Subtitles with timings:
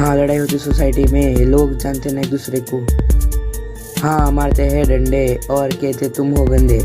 [0.00, 2.78] हाँ लड़ाई होती सोसाइटी में, लोग जानते ना एक दूसरे को।
[4.00, 6.78] हाँ मारते हैं डंडे और कहते तुम हो गंदे।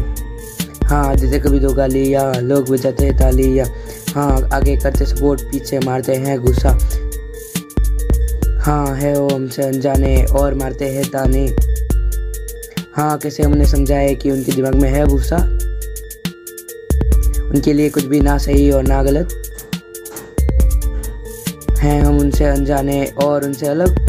[0.85, 3.65] हाँ देते कभी दो गाली या लोग बजाते हैं ताली या
[4.15, 6.77] हाँ आगे करते सपोर्ट, पीछे मारते हैं गुस्सा।
[8.61, 11.45] हाँ है वो हमसे अनजाने और मारते हैं ताने।
[12.95, 15.37] हाँ कैसे हमने समझाए कि उनके दिमाग में है भूसा
[17.47, 19.41] उनके लिए कुछ भी ना सही और ना गलत।
[21.79, 23.99] हैं हम उनसे अनजाने और उनसे अलग।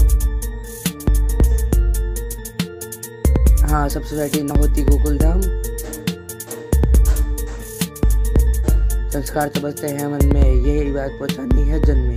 [3.70, 5.41] हाँ सब सोसाइटी ना होती गोकुल धाम।
[9.11, 12.15] संस्कार तो बसते हैं मन में, यही बात पहुंचानी है जन में।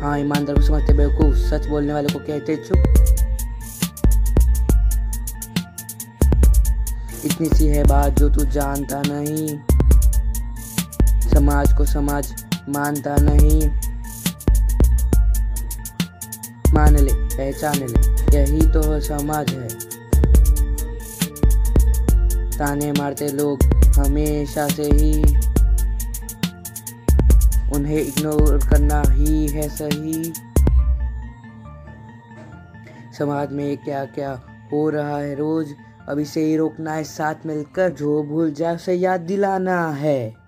[0.00, 3.27] हाँ ईमानदार को समझते बेवकूफ़, सच बोलने वाले को कहते चुप।
[7.28, 9.48] इतनी सी है बात जो तू जानता नहीं।
[11.30, 13.68] समाज को समाज मानता नहीं।
[16.74, 18.00] मान ले, पहचान ले,
[18.38, 19.68] यही तो समाज है।
[22.58, 23.62] ताने मारते लोग
[23.98, 25.22] हमेशा से ही।
[27.74, 30.32] उन्हें इग्नोर करना ही है सही।
[33.18, 34.40] समाज में क्या क्या
[34.72, 35.66] हो रहा है रोज?
[36.08, 40.47] अभी से ही रोकना है साथ मिलकर जो भूल जाए उसे याद दिलाना है।